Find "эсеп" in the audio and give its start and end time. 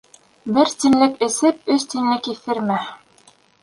1.29-1.63